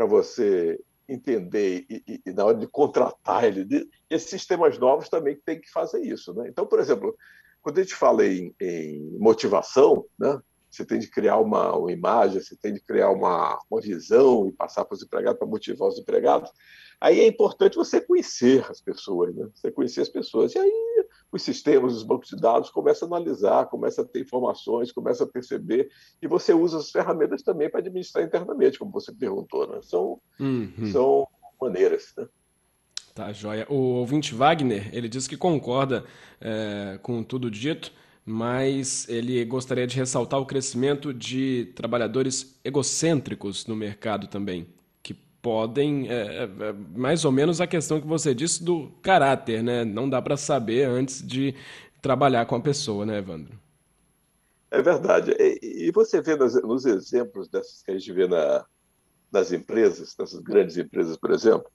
você 0.06 0.78
entender 1.08 1.86
e, 1.88 2.02
e, 2.06 2.22
e, 2.26 2.32
na 2.34 2.44
hora 2.44 2.58
de 2.58 2.66
contratar 2.66 3.44
ele, 3.44 3.88
esses 4.10 4.28
sistemas 4.28 4.78
novos 4.78 5.08
também 5.08 5.34
tem 5.46 5.58
que 5.58 5.70
fazer 5.70 6.02
isso. 6.02 6.34
Né? 6.34 6.48
Então, 6.50 6.66
por 6.66 6.78
exemplo, 6.78 7.16
quando 7.62 7.78
a 7.78 7.82
gente 7.82 7.94
fala 7.94 8.26
em, 8.26 8.54
em 8.60 9.16
motivação, 9.18 10.04
né? 10.18 10.38
Você 10.72 10.86
tem 10.86 10.98
de 10.98 11.08
criar 11.08 11.38
uma, 11.38 11.76
uma 11.76 11.92
imagem, 11.92 12.40
você 12.40 12.56
tem 12.56 12.72
de 12.72 12.80
criar 12.80 13.10
uma, 13.10 13.58
uma 13.70 13.80
visão 13.80 14.48
e 14.48 14.52
passar 14.52 14.86
para 14.86 14.94
os 14.94 15.02
empregados 15.02 15.38
para 15.38 15.46
motivar 15.46 15.88
os 15.88 15.98
empregados. 15.98 16.50
Aí 16.98 17.20
é 17.20 17.26
importante 17.26 17.76
você 17.76 18.00
conhecer 18.00 18.64
as 18.70 18.80
pessoas, 18.80 19.34
né? 19.34 19.48
Você 19.54 19.70
conhecer 19.70 20.00
as 20.00 20.08
pessoas. 20.08 20.54
E 20.54 20.58
aí 20.58 21.06
os 21.30 21.42
sistemas, 21.42 21.94
os 21.94 22.02
bancos 22.02 22.28
de 22.28 22.36
dados 22.36 22.70
começam 22.70 23.06
a 23.06 23.16
analisar, 23.16 23.66
começam 23.66 24.04
a 24.04 24.08
ter 24.08 24.20
informações, 24.20 24.92
começam 24.92 25.26
a 25.26 25.30
perceber, 25.30 25.90
e 26.20 26.26
você 26.26 26.54
usa 26.54 26.78
as 26.78 26.90
ferramentas 26.90 27.42
também 27.42 27.68
para 27.68 27.80
administrar 27.80 28.24
internamente, 28.24 28.78
como 28.78 28.92
você 28.92 29.12
perguntou, 29.12 29.66
né? 29.66 29.80
São, 29.82 30.20
uhum. 30.40 30.90
são 30.90 31.26
maneiras, 31.60 32.14
né? 32.16 32.26
Tá, 33.14 33.30
joia. 33.30 33.66
O 33.68 33.74
ouvinte 33.74 34.34
Wagner, 34.34 34.88
ele 34.94 35.08
diz 35.08 35.28
que 35.28 35.36
concorda 35.36 36.04
é, 36.40 36.98
com 37.02 37.22
tudo 37.22 37.50
dito, 37.50 37.92
mas 38.24 39.08
ele 39.08 39.44
gostaria 39.44 39.86
de 39.86 39.96
ressaltar 39.96 40.40
o 40.40 40.46
crescimento 40.46 41.12
de 41.12 41.72
trabalhadores 41.74 42.58
egocêntricos 42.64 43.66
no 43.66 43.74
mercado 43.74 44.28
também, 44.28 44.66
que 45.02 45.14
podem, 45.14 46.08
é, 46.08 46.14
é, 46.14 46.42
é 46.44 46.72
mais 46.94 47.24
ou 47.24 47.32
menos 47.32 47.60
a 47.60 47.66
questão 47.66 48.00
que 48.00 48.06
você 48.06 48.34
disse 48.34 48.62
do 48.62 48.90
caráter, 49.02 49.62
né? 49.62 49.84
Não 49.84 50.08
dá 50.08 50.22
para 50.22 50.36
saber 50.36 50.88
antes 50.88 51.26
de 51.26 51.54
trabalhar 52.00 52.46
com 52.46 52.54
a 52.54 52.60
pessoa, 52.60 53.04
né, 53.04 53.18
Evandro? 53.18 53.58
É 54.70 54.80
verdade. 54.80 55.34
E, 55.60 55.90
você 55.92 56.22
vê 56.22 56.34
nos, 56.34 56.54
nos, 56.62 56.86
exemplos 56.86 57.48
dessas 57.48 57.82
que 57.82 57.90
a 57.90 57.98
gente 57.98 58.10
vê 58.12 58.26
na, 58.26 58.64
nas 59.30 59.52
empresas, 59.52 60.16
nessas 60.18 60.40
grandes 60.40 60.78
empresas, 60.78 61.16
por 61.16 61.30
exemplo, 61.30 61.70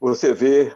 você 0.00 0.34
vê 0.34 0.74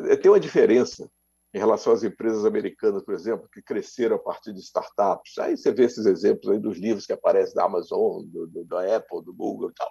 é, 0.00 0.16
tem 0.16 0.30
uma 0.30 0.40
diferença 0.40 1.08
em 1.54 1.58
relação 1.58 1.92
às 1.92 2.02
empresas 2.02 2.44
americanas, 2.44 3.02
por 3.02 3.14
exemplo, 3.14 3.48
que 3.52 3.62
cresceram 3.62 4.16
a 4.16 4.18
partir 4.18 4.52
de 4.52 4.60
startups. 4.60 5.38
Aí 5.38 5.56
você 5.56 5.72
vê 5.72 5.84
esses 5.84 6.04
exemplos 6.04 6.50
aí 6.50 6.58
dos 6.58 6.78
livros 6.78 7.06
que 7.06 7.12
aparecem 7.12 7.54
da 7.54 7.64
Amazon, 7.64 8.22
do, 8.26 8.46
do, 8.46 8.64
da 8.64 8.96
Apple, 8.96 9.24
do 9.24 9.32
Google 9.32 9.70
e 9.70 9.74
tal. 9.74 9.90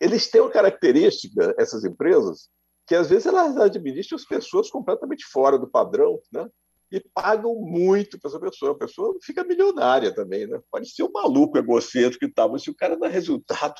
Eles 0.00 0.28
têm 0.28 0.40
uma 0.40 0.50
característica, 0.50 1.54
essas 1.58 1.84
empresas, 1.84 2.48
que 2.86 2.94
às 2.94 3.08
vezes 3.08 3.26
elas 3.26 3.56
administram 3.56 4.16
as 4.16 4.24
pessoas 4.24 4.70
completamente 4.70 5.24
fora 5.26 5.58
do 5.58 5.68
padrão, 5.68 6.20
né? 6.32 6.48
E 6.90 7.00
pagam 7.12 7.54
muito 7.54 8.18
para 8.18 8.30
essa 8.30 8.40
pessoa. 8.40 8.72
A 8.72 8.78
pessoa 8.78 9.16
fica 9.22 9.44
milionária 9.44 10.12
também, 10.12 10.46
né? 10.46 10.58
Pode 10.70 10.88
ser 10.88 11.02
um 11.02 11.12
maluco 11.12 11.58
egocêntrico 11.58 12.24
e 12.24 12.32
tal, 12.32 12.50
mas 12.50 12.62
se 12.62 12.70
o 12.70 12.74
cara 12.74 12.96
dá 12.96 13.06
resultado, 13.06 13.74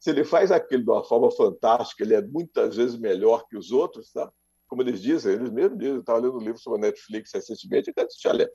se 0.00 0.10
ele 0.10 0.24
faz 0.24 0.50
aquilo 0.50 0.82
de 0.82 0.90
uma 0.90 1.04
forma 1.04 1.30
fantástica, 1.30 2.02
ele 2.02 2.14
é 2.14 2.22
muitas 2.22 2.74
vezes 2.74 2.98
melhor 2.98 3.46
que 3.48 3.56
os 3.56 3.70
outros, 3.70 4.10
tá? 4.10 4.32
Como 4.74 4.82
eles 4.82 5.00
dizem, 5.00 5.34
eles 5.34 5.50
mesmos 5.50 5.78
dizem, 5.78 5.94
eu 5.94 6.00
estava 6.00 6.18
lendo 6.18 6.36
um 6.36 6.40
livro 6.40 6.58
sobre 6.58 6.80
a 6.80 6.82
Netflix 6.82 7.30
recentemente, 7.32 7.92
e 7.96 8.06
disse, 8.06 8.26
olha, 8.26 8.50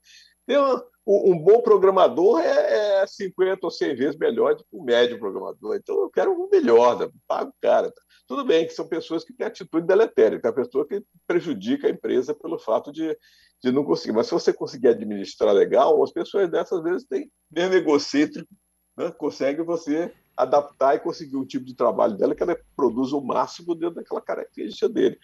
um, 1.07 1.31
um, 1.31 1.39
bom 1.39 1.61
programador 1.61 2.41
é, 2.41 3.01
é 3.01 3.07
50 3.07 3.59
ou 3.65 3.71
100 3.71 3.95
vezes 3.95 4.17
melhor 4.17 4.55
do 4.55 4.65
que 4.65 4.75
um 4.75 4.83
médio 4.83 5.17
programador. 5.17 5.77
Então, 5.77 5.95
eu 6.01 6.09
quero 6.09 6.33
um 6.33 6.49
melhor, 6.49 6.99
né? 6.99 7.09
pago 7.25 7.51
o 7.51 7.61
cara. 7.61 7.93
Tudo 8.27 8.43
bem 8.43 8.67
que 8.67 8.73
são 8.73 8.85
pessoas 8.85 9.23
que 9.23 9.31
têm 9.31 9.47
atitude 9.47 9.87
deletéria, 9.87 10.41
tem 10.41 10.51
a 10.51 10.53
pessoa 10.53 10.85
que 10.85 11.01
prejudica 11.25 11.87
a 11.87 11.89
empresa 11.89 12.35
pelo 12.35 12.59
fato 12.59 12.91
de, 12.91 13.17
de 13.63 13.71
não 13.71 13.85
conseguir. 13.85 14.11
Mas 14.11 14.27
se 14.27 14.33
você 14.33 14.51
conseguir 14.51 14.89
administrar 14.89 15.53
legal, 15.53 16.03
as 16.03 16.11
pessoas 16.11 16.51
dessas 16.51 16.83
vezes 16.83 17.07
têm, 17.07 17.31
mesmo 17.49 17.75
egocêntrico, 17.75 18.53
né? 18.97 19.09
consegue 19.11 19.63
você 19.63 20.13
adaptar 20.35 20.95
e 20.95 20.99
conseguir 20.99 21.37
um 21.37 21.45
tipo 21.45 21.65
de 21.65 21.75
trabalho 21.75 22.17
dela 22.17 22.35
que 22.35 22.43
ela 22.43 22.59
produza 22.75 23.15
o 23.15 23.25
máximo 23.25 23.73
dentro 23.73 23.95
daquela 23.95 24.21
característica 24.21 24.89
dele. 24.89 25.17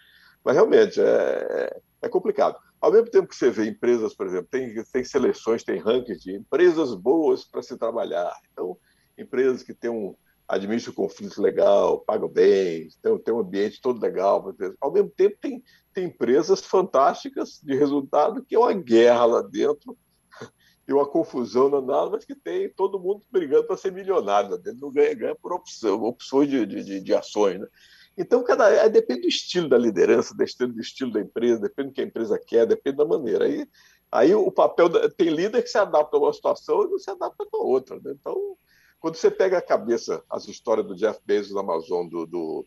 Mas 0.46 0.56
realmente 0.56 1.02
é, 1.02 1.82
é 2.04 2.08
complicado. 2.08 2.56
Ao 2.80 2.92
mesmo 2.92 3.10
tempo 3.10 3.28
que 3.28 3.36
você 3.36 3.50
vê 3.50 3.68
empresas, 3.68 4.14
por 4.14 4.28
exemplo, 4.28 4.48
tem, 4.52 4.72
tem 4.94 5.04
seleções, 5.04 5.64
tem 5.64 5.80
rankings 5.80 6.24
de 6.24 6.36
empresas 6.36 6.94
boas 6.94 7.44
para 7.44 7.64
se 7.64 7.76
trabalhar. 7.78 8.32
Então, 8.52 8.78
empresas 9.18 9.64
que 9.64 9.74
têm 9.74 9.90
um 9.90 10.16
administram 10.48 10.94
o 10.94 10.96
conflito 10.96 11.42
legal, 11.42 12.02
pagam 12.02 12.30
bem, 12.30 12.88
tem, 13.02 13.18
tem 13.18 13.34
um 13.34 13.40
ambiente 13.40 13.82
todo 13.82 14.00
legal. 14.00 14.54
Ao 14.80 14.92
mesmo 14.92 15.10
tempo, 15.10 15.36
tem, 15.42 15.64
tem 15.92 16.06
empresas 16.06 16.62
fantásticas 16.62 17.60
de 17.64 17.76
resultado 17.76 18.44
que 18.44 18.56
é 18.56 18.60
uma 18.60 18.74
guerra 18.74 19.26
lá 19.26 19.42
dentro 19.42 19.98
e 20.88 20.94
uma 20.94 21.08
confusão 21.08 21.72
danada, 21.72 22.12
mas 22.12 22.26
que 22.26 22.36
tem 22.36 22.70
todo 22.70 23.00
mundo 23.00 23.26
brigando 23.32 23.66
para 23.66 23.78
ser 23.78 23.92
milionário. 23.92 24.56
Dentro 24.60 24.82
não 24.82 24.92
ganha-ganha 24.92 25.36
por 25.36 25.52
opção, 25.52 26.04
opções 26.04 26.48
de, 26.48 26.66
de, 26.68 27.00
de 27.02 27.16
ações. 27.16 27.60
Né? 27.60 27.68
Então, 28.18 28.44
cada, 28.44 28.70
é, 28.70 28.88
depende 28.88 29.22
do 29.22 29.28
estilo 29.28 29.68
da 29.68 29.78
liderança, 29.78 30.34
depende 30.36 30.74
do 30.74 30.82
estilo 30.82 31.12
da 31.12 31.20
empresa, 31.20 31.62
depende 31.62 31.90
do 31.90 31.94
que 31.94 32.02
a 32.02 32.06
empresa 32.06 32.40
quer, 32.40 32.66
depende 32.66 32.98
da 32.98 33.06
maneira. 33.06 33.46
Aí, 33.46 33.68
aí 34.12 34.34
o 34.34 34.52
papel 34.52 34.88
da, 34.88 35.10
tem 35.10 35.30
líder 35.30 35.62
que 35.62 35.68
se 35.68 35.78
adapta 35.78 36.16
a 36.16 36.20
uma 36.20 36.34
situação 36.34 36.84
e 36.84 36.90
não 36.90 36.98
se 36.98 37.10
adapta 37.12 37.46
a 37.52 37.58
outra. 37.58 38.00
Né? 38.00 38.16
Então, 38.20 38.58
quando 39.00 39.16
você 39.16 39.30
pega 39.30 39.58
a 39.58 39.62
cabeça 39.62 40.24
as 40.30 40.48
histórias 40.48 40.88
do 40.88 40.96
Jeff 40.96 41.20
Bezos 41.26 41.54
na 41.54 41.60
Amazon, 41.60 42.08
do, 42.08 42.26
do, 42.26 42.66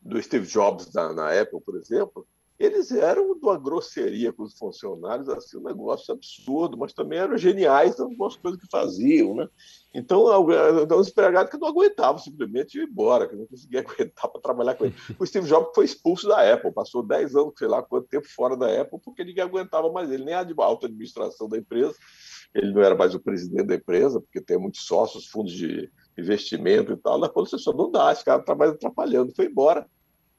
do 0.00 0.22
Steve 0.22 0.46
Jobs 0.46 0.92
na, 0.92 1.12
na 1.12 1.40
Apple, 1.40 1.60
por 1.60 1.76
exemplo, 1.76 2.26
eles 2.58 2.92
eram 2.92 3.34
de 3.34 3.40
uma 3.40 3.58
grosseria 3.58 4.32
com 4.32 4.44
os 4.44 4.56
funcionários, 4.56 5.28
assim, 5.28 5.58
um 5.58 5.62
negócio 5.62 6.14
absurdo, 6.14 6.76
mas 6.76 6.92
também 6.92 7.18
eram 7.18 7.36
geniais 7.36 7.98
em 7.98 8.02
algumas 8.02 8.36
coisas 8.36 8.60
que 8.60 8.68
faziam, 8.70 9.34
né? 9.34 9.48
Então, 9.94 10.24
os 10.96 11.08
empregados 11.08 11.50
que 11.50 11.58
não 11.58 11.68
aguentavam 11.68 12.18
simplesmente 12.18 12.78
ir 12.78 12.88
embora, 12.88 13.26
que 13.26 13.34
não 13.34 13.46
conseguia 13.46 13.80
aguentar 13.86 14.28
para 14.28 14.40
trabalhar 14.40 14.74
com 14.74 14.84
ele. 14.84 14.94
O 15.18 15.26
Steve 15.26 15.48
Jobs 15.48 15.72
foi 15.74 15.84
expulso 15.84 16.28
da 16.28 16.52
Apple, 16.52 16.72
passou 16.72 17.02
10 17.02 17.34
anos, 17.34 17.54
sei 17.58 17.68
lá 17.68 17.82
quanto 17.82 18.08
tempo 18.08 18.28
fora 18.28 18.56
da 18.56 18.80
Apple, 18.80 19.00
porque 19.04 19.24
ninguém 19.24 19.42
aguentava 19.42 19.90
mais 19.90 20.10
ele, 20.10 20.24
nem 20.24 20.34
a 20.34 20.46
alta 20.58 20.86
administração 20.86 21.48
da 21.48 21.58
empresa, 21.58 21.94
ele 22.54 22.72
não 22.72 22.82
era 22.82 22.94
mais 22.94 23.14
o 23.14 23.20
presidente 23.20 23.66
da 23.66 23.74
empresa, 23.74 24.20
porque 24.20 24.40
tem 24.40 24.58
muitos 24.58 24.84
sócios, 24.84 25.26
fundos 25.26 25.52
de 25.52 25.90
investimento 26.16 26.92
e 26.92 26.96
tal, 26.96 27.18
na 27.18 27.28
concessão 27.28 27.72
não 27.72 27.90
dá, 27.90 28.12
esse 28.12 28.24
cara 28.24 28.40
está 28.40 28.54
mais 28.54 28.72
atrapalhando, 28.72 29.34
foi 29.34 29.46
embora. 29.46 29.86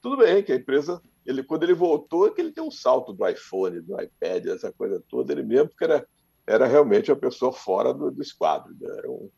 Tudo 0.00 0.18
bem 0.18 0.42
que 0.42 0.52
a 0.52 0.56
empresa 0.56 1.02
ele, 1.24 1.42
quando 1.42 1.62
ele 1.62 1.74
voltou, 1.74 2.26
é 2.26 2.30
que 2.30 2.40
ele 2.40 2.52
deu 2.52 2.66
um 2.66 2.70
salto 2.70 3.12
do 3.12 3.26
iPhone, 3.26 3.80
do 3.80 4.00
iPad, 4.00 4.46
essa 4.46 4.72
coisa 4.72 5.02
toda, 5.08 5.32
ele 5.32 5.42
mesmo, 5.42 5.68
porque 5.68 5.84
era, 5.84 6.06
era 6.46 6.66
realmente 6.66 7.10
uma 7.10 7.16
pessoa 7.16 7.52
fora 7.52 7.92
do, 7.94 8.10
do 8.10 8.22
esquadro, 8.22 8.74
né? 8.78 8.88
era 8.98 9.10
um, 9.10 9.30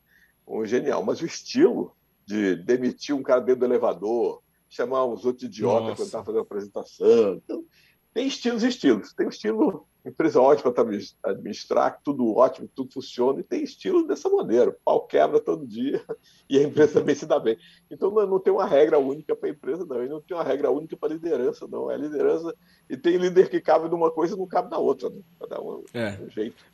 um 0.47 0.65
genial. 0.65 1.05
Mas 1.05 1.21
o 1.21 1.27
estilo 1.27 1.97
de 2.27 2.57
demitir 2.57 3.15
um 3.15 3.23
cara 3.23 3.41
dentro 3.41 3.61
do 3.61 3.67
elevador, 3.67 4.43
chamar 4.69 5.05
uns 5.07 5.25
outros 5.25 5.45
idiotas 5.45 5.97
quando 5.97 6.07
estava 6.07 6.25
fazendo 6.25 6.41
a 6.41 6.43
apresentação. 6.43 7.35
Então, 7.35 7.65
tem 8.13 8.27
estilos 8.27 8.65
e 8.65 8.69
estilos. 8.69 9.13
Tem 9.13 9.27
um 9.27 9.31
estilo 9.31 9.87
empresa 10.09 10.41
ótima 10.41 10.73
para 10.73 10.89
administrar, 11.25 12.01
tudo 12.03 12.37
ótimo, 12.37 12.69
tudo 12.75 12.93
funciona, 12.93 13.41
e 13.41 13.43
tem 13.43 13.63
estilo 13.63 14.07
dessa 14.07 14.29
maneira. 14.29 14.71
O 14.71 14.77
pau 14.85 15.07
quebra 15.07 15.41
todo 15.41 15.67
dia 15.67 16.03
e 16.49 16.59
a 16.59 16.63
empresa 16.63 17.01
também 17.01 17.15
se 17.15 17.27
dá 17.27 17.39
bem. 17.39 17.57
Então 17.91 18.11
não, 18.11 18.39
tem 18.39 18.53
uma 18.53 18.67
regra 18.67 18.99
única 18.99 19.35
para 19.35 19.49
a 19.49 19.53
empresa, 19.53 19.85
não, 19.85 20.05
e 20.05 20.09
não 20.09 20.21
tem 20.21 20.37
uma 20.37 20.45
regra 20.45 20.71
única 20.71 20.97
para 20.97 21.11
a 21.11 21.13
liderança, 21.15 21.67
não. 21.67 21.91
É 21.91 21.97
liderança, 21.97 22.55
e 22.89 22.97
tem 22.97 23.17
líder 23.17 23.49
que 23.49 23.61
cabe 23.61 23.89
numa 23.89 24.11
coisa 24.11 24.35
e 24.35 24.39
não 24.39 24.47
cabe 24.47 24.71
na 24.71 24.79
outra, 24.79 25.11
né? 25.11 25.21
Cada 25.41 25.61
um, 25.61 25.85
é. 25.93 26.19
um 26.23 26.31
jeito. 26.31 26.65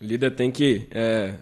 O 0.00 0.04
líder 0.04 0.36
tem 0.36 0.50
que 0.50 0.86
é, 0.92 1.34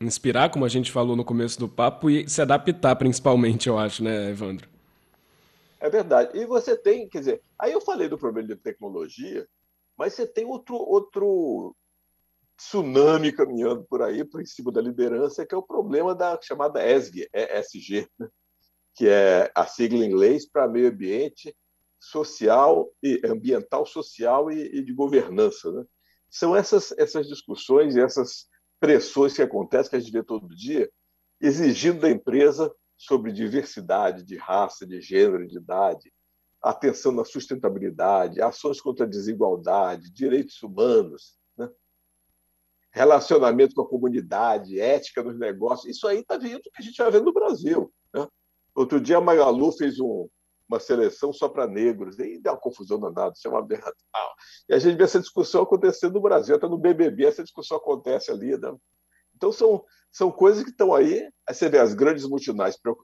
inspirar, 0.00 0.50
como 0.50 0.64
a 0.64 0.68
gente 0.68 0.90
falou 0.90 1.14
no 1.14 1.24
começo 1.24 1.58
do 1.58 1.68
papo, 1.68 2.08
e 2.08 2.28
se 2.28 2.40
adaptar, 2.40 2.96
principalmente, 2.96 3.68
eu 3.68 3.78
acho, 3.78 4.02
né, 4.02 4.30
Evandro? 4.30 4.66
É 5.78 5.90
verdade. 5.90 6.38
E 6.38 6.46
você 6.46 6.76
tem, 6.76 7.08
quer 7.08 7.18
dizer, 7.18 7.42
aí 7.58 7.72
eu 7.72 7.80
falei 7.80 8.08
do 8.08 8.16
problema 8.16 8.48
de 8.48 8.56
tecnologia, 8.56 9.46
mas 10.00 10.14
você 10.14 10.26
tem 10.26 10.46
outro, 10.46 10.76
outro 10.76 11.76
tsunami 12.56 13.32
caminhando 13.32 13.84
por 13.84 14.00
aí, 14.00 14.24
por 14.24 14.42
cima 14.46 14.72
da 14.72 14.80
liderança, 14.80 15.44
que 15.44 15.54
é 15.54 15.58
o 15.58 15.62
problema 15.62 16.14
da 16.14 16.40
chamada 16.40 16.82
ESG, 16.82 17.28
ESG 17.34 18.08
né? 18.18 18.26
que 18.94 19.06
é 19.06 19.52
a 19.54 19.66
sigla 19.66 20.02
em 20.02 20.08
inglês 20.08 20.48
para 20.48 20.66
meio 20.66 20.88
ambiente, 20.88 21.54
social 21.98 22.90
e 23.02 23.20
ambiental, 23.26 23.84
social 23.84 24.50
e, 24.50 24.78
e 24.78 24.82
de 24.82 24.94
governança. 24.94 25.70
Né? 25.70 25.84
São 26.30 26.56
essas, 26.56 26.92
essas 26.92 27.28
discussões 27.28 27.94
e 27.94 28.00
essas 28.00 28.48
pressões 28.80 29.34
que 29.34 29.42
acontecem, 29.42 29.90
que 29.90 29.96
a 29.96 30.00
gente 30.00 30.12
vê 30.12 30.22
todo 30.22 30.56
dia, 30.56 30.90
exigindo 31.38 32.00
da 32.00 32.10
empresa 32.10 32.74
sobre 32.96 33.32
diversidade 33.32 34.24
de 34.24 34.38
raça, 34.38 34.86
de 34.86 34.98
gênero, 34.98 35.46
de 35.46 35.58
idade, 35.58 36.10
atenção 36.62 37.12
na 37.12 37.24
sustentabilidade, 37.24 38.42
ações 38.42 38.80
contra 38.80 39.06
a 39.06 39.08
desigualdade, 39.08 40.12
direitos 40.12 40.62
humanos, 40.62 41.38
né? 41.56 41.68
relacionamento 42.92 43.74
com 43.74 43.82
a 43.82 43.88
comunidade, 43.88 44.80
ética 44.80 45.22
nos 45.22 45.38
negócios. 45.38 45.96
Isso 45.96 46.06
aí 46.06 46.18
está 46.20 46.36
vindo 46.36 46.62
do 46.62 46.70
que 46.70 46.82
a 46.82 46.82
gente 46.82 46.96
já 46.96 47.08
vê 47.08 47.20
no 47.20 47.32
Brasil. 47.32 47.92
Né? 48.12 48.26
Outro 48.74 49.00
dia 49.00 49.16
a 49.16 49.20
Magalu 49.20 49.72
fez 49.72 49.98
um, 49.98 50.28
uma 50.68 50.78
seleção 50.78 51.32
só 51.32 51.48
para 51.48 51.66
negros, 51.66 52.18
e 52.18 52.38
deu 52.38 52.52
uma 52.52 52.60
confusão 52.60 53.00
danada, 53.00 53.32
isso 53.34 53.48
é 53.48 53.50
uma 53.50 53.60
aberração. 53.60 53.94
E 54.68 54.74
a 54.74 54.78
gente 54.78 54.96
vê 54.96 55.04
essa 55.04 55.18
discussão 55.18 55.62
acontecendo 55.62 56.14
no 56.14 56.20
Brasil, 56.20 56.54
até 56.54 56.68
no 56.68 56.78
BBB 56.78 57.24
essa 57.24 57.42
discussão 57.42 57.78
acontece 57.78 58.30
ali. 58.30 58.56
Né? 58.56 58.76
Então 59.34 59.50
são 59.50 59.84
são 60.12 60.30
coisas 60.30 60.64
que 60.64 60.70
estão 60.70 60.92
aí. 60.94 61.28
Você 61.48 61.68
vê 61.68 61.78
as 61.78 61.94
grandes 61.94 62.26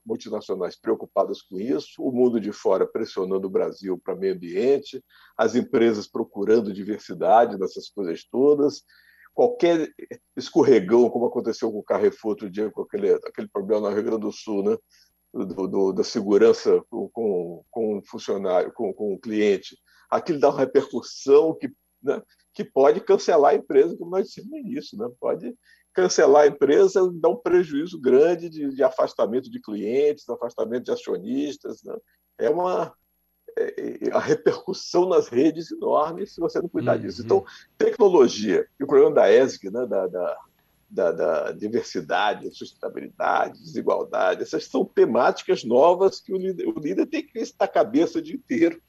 multinacionais 0.05 0.79
preocupadas 0.79 1.41
com 1.41 1.59
isso, 1.59 2.01
o 2.01 2.11
mundo 2.11 2.39
de 2.39 2.51
fora 2.51 2.85
pressionando 2.85 3.47
o 3.47 3.49
Brasil 3.49 3.99
para 4.03 4.15
meio 4.15 4.33
ambiente, 4.35 5.03
as 5.37 5.55
empresas 5.55 6.07
procurando 6.07 6.73
diversidade 6.73 7.57
nessas 7.57 7.89
coisas 7.89 8.25
todas. 8.29 8.83
Qualquer 9.33 9.89
escorregão, 10.35 11.09
como 11.09 11.27
aconteceu 11.27 11.71
com 11.71 11.79
o 11.79 11.83
Carrefour 11.83 12.31
outro 12.31 12.49
dia, 12.49 12.71
com 12.71 12.81
aquele, 12.81 13.13
aquele 13.13 13.47
problema 13.47 13.89
no 13.89 13.95
Rio 13.95 14.03
Grande 14.03 14.21
do 14.21 14.31
Sul, 14.31 14.63
né? 14.63 14.77
Do, 15.33 15.67
do, 15.67 15.93
da 15.93 16.03
segurança 16.03 16.81
com, 16.89 17.63
com 17.69 17.97
o 17.97 18.01
funcionário, 18.07 18.71
com, 18.73 18.91
com 18.93 19.13
o 19.13 19.19
cliente, 19.19 19.77
aquilo 20.09 20.39
dá 20.39 20.49
uma 20.49 20.59
repercussão 20.59 21.53
que, 21.53 21.69
né, 22.01 22.21
que 22.53 22.63
pode 22.63 23.01
cancelar 23.01 23.51
a 23.51 23.55
empresa, 23.55 23.95
como 23.97 24.09
nós 24.09 24.27
dissemos 24.27 24.49
no 24.49 24.57
início, 24.57 24.97
né? 24.97 25.07
pode 25.19 25.53
cancelar 25.97 26.43
a 26.43 26.47
empresa 26.47 27.11
dá 27.15 27.27
um 27.27 27.35
prejuízo 27.35 27.99
grande 27.99 28.49
de, 28.49 28.69
de 28.69 28.83
afastamento 28.83 29.49
de 29.49 29.59
clientes, 29.59 30.29
afastamento 30.29 30.83
de 30.83 30.91
acionistas. 30.91 31.81
Né? 31.81 31.97
É 32.37 32.49
uma 32.51 32.93
é, 33.57 34.07
é, 34.07 34.11
a 34.11 34.19
repercussão 34.19 35.09
nas 35.09 35.27
redes 35.27 35.71
enorme 35.71 36.27
se 36.27 36.39
você 36.39 36.61
não 36.61 36.69
cuidar 36.69 36.97
uhum. 36.97 37.01
disso. 37.01 37.23
Então, 37.23 37.43
tecnologia 37.79 38.67
e 38.79 38.83
o 38.83 38.87
problema 38.87 39.15
da 39.15 39.33
ESG, 39.33 39.71
né, 39.71 39.87
da, 39.87 40.05
da, 40.05 40.37
da, 40.87 41.11
da 41.11 41.51
diversidade, 41.51 42.55
sustentabilidade, 42.55 43.59
desigualdade, 43.59 44.43
essas 44.43 44.65
são 44.65 44.85
temáticas 44.85 45.63
novas 45.63 46.19
que 46.19 46.31
o 46.31 46.37
líder, 46.37 46.67
o 46.67 46.79
líder 46.79 47.07
tem 47.07 47.25
que 47.25 47.39
estar 47.39 47.67
cabeça 47.67 48.19
o 48.19 48.21
dia 48.21 48.35
inteiro, 48.35 48.79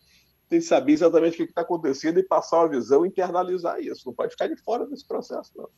tem 0.47 0.61
que 0.61 0.67
saber 0.67 0.93
exatamente 0.93 1.43
o 1.43 1.47
que 1.47 1.53
está 1.53 1.63
acontecendo 1.63 2.19
e 2.19 2.23
passar 2.23 2.59
uma 2.59 2.69
visão, 2.69 3.07
internalizar 3.07 3.81
isso. 3.81 4.03
Não 4.05 4.13
pode 4.13 4.33
ficar 4.33 4.47
de 4.47 4.57
fora 4.57 4.87
desse 4.87 5.09
processo, 5.09 5.51
não. 5.57 5.71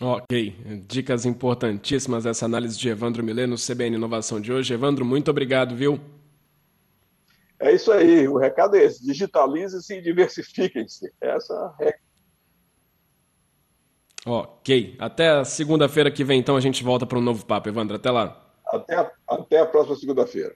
Ok, 0.00 0.54
dicas 0.86 1.24
importantíssimas 1.24 2.26
essa 2.26 2.44
análise 2.44 2.78
de 2.78 2.88
Evandro 2.88 3.24
Milê 3.24 3.46
no 3.46 3.56
CBN 3.56 3.96
Inovação 3.96 4.40
de 4.40 4.52
hoje. 4.52 4.74
Evandro, 4.74 5.04
muito 5.06 5.30
obrigado, 5.30 5.74
viu? 5.74 5.98
É 7.58 7.74
isso 7.74 7.90
aí, 7.90 8.28
o 8.28 8.36
recado 8.36 8.76
é 8.76 8.84
esse: 8.84 9.02
digitalize-se 9.02 9.94
e 9.94 10.02
diversifiquem-se. 10.02 11.10
Essa 11.20 11.74
é. 11.80 11.94
Ok, 14.26 14.96
até 14.98 15.42
segunda-feira 15.44 16.10
que 16.10 16.24
vem, 16.24 16.40
então 16.40 16.56
a 16.56 16.60
gente 16.60 16.84
volta 16.84 17.06
para 17.06 17.18
um 17.18 17.22
novo 17.22 17.46
papo, 17.46 17.68
Evandro. 17.68 17.96
Até 17.96 18.10
lá. 18.10 18.42
Até 18.66 19.12
até 19.26 19.60
a 19.60 19.66
próxima 19.66 19.96
segunda-feira. 19.96 20.54